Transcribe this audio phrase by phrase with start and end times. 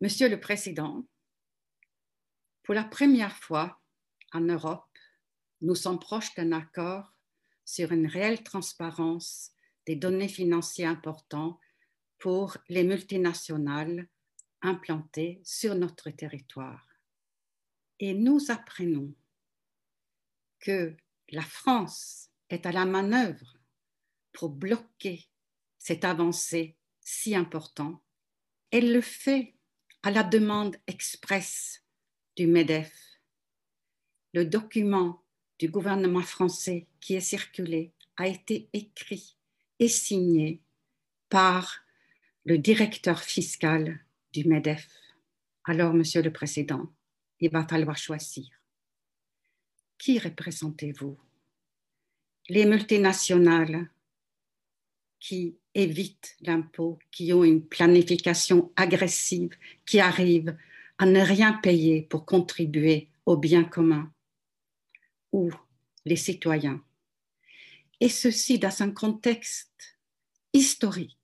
[0.00, 1.04] Monsieur le Président,
[2.62, 3.80] pour la première fois
[4.32, 4.96] en Europe,
[5.60, 7.16] nous sommes proches d'un accord
[7.64, 9.50] sur une réelle transparence
[9.86, 11.58] des données financières importantes
[12.18, 14.06] pour les multinationales
[14.62, 16.86] implantées sur notre territoire.
[17.98, 19.12] Et nous apprenons
[20.60, 20.96] que
[21.30, 23.58] la France est à la manœuvre
[24.30, 25.28] pour bloquer
[25.76, 28.00] cette avancée si importante.
[28.70, 29.57] Elle le fait
[30.02, 31.82] à la demande expresse
[32.36, 32.92] du MEDEF.
[34.32, 35.22] Le document
[35.58, 39.36] du gouvernement français qui est circulé a été écrit
[39.78, 40.60] et signé
[41.28, 41.80] par
[42.44, 44.00] le directeur fiscal
[44.32, 44.88] du MEDEF.
[45.64, 46.90] Alors, Monsieur le Président,
[47.40, 48.48] il va falloir choisir.
[49.98, 51.18] Qui représentez-vous?
[52.48, 53.90] Les multinationales
[55.20, 59.50] qui évitent l'impôt, qui ont une planification agressive,
[59.86, 60.56] qui arrivent
[60.98, 64.12] à ne rien payer pour contribuer au bien commun,
[65.32, 65.50] ou
[66.04, 66.82] les citoyens.
[68.00, 69.98] Et ceci dans un contexte
[70.52, 71.16] historique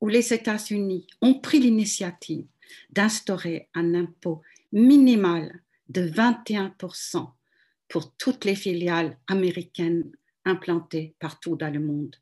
[0.00, 2.46] où les États-Unis ont pris l'initiative
[2.90, 4.42] d'instaurer un impôt
[4.72, 7.30] minimal de 21%
[7.88, 10.10] pour toutes les filiales américaines
[10.44, 12.16] implantées partout dans le monde.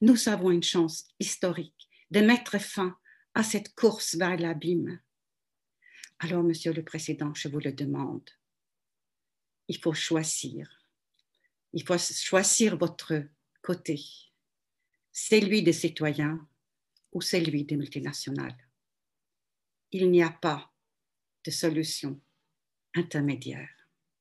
[0.00, 2.96] Nous avons une chance historique de mettre fin
[3.34, 5.00] à cette course vers l'abîme.
[6.18, 8.28] Alors, Monsieur le Président, je vous le demande,
[9.68, 10.68] il faut choisir.
[11.72, 13.24] Il faut choisir votre
[13.62, 14.00] côté,
[15.10, 16.46] celui des citoyens
[17.12, 18.68] ou celui des multinationales.
[19.90, 20.72] Il n'y a pas
[21.44, 22.20] de solution
[22.94, 23.81] intermédiaire.